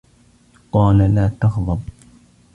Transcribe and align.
قَالَ 0.71 1.15
لَا 1.15 1.27
تَغْضَبْ 1.41 1.79